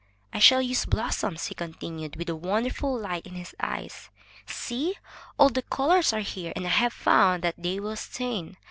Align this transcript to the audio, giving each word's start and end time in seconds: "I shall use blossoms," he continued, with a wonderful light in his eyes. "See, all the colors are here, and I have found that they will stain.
"I 0.33 0.39
shall 0.39 0.63
use 0.63 0.87
blossoms," 0.87 1.45
he 1.45 1.53
continued, 1.53 2.15
with 2.15 2.27
a 2.27 2.35
wonderful 2.35 2.97
light 2.97 3.27
in 3.27 3.35
his 3.35 3.53
eyes. 3.59 4.09
"See, 4.47 4.95
all 5.37 5.49
the 5.49 5.61
colors 5.61 6.11
are 6.11 6.21
here, 6.21 6.51
and 6.55 6.65
I 6.65 6.69
have 6.71 6.91
found 6.93 7.43
that 7.43 7.53
they 7.61 7.79
will 7.79 7.95
stain. 7.95 8.57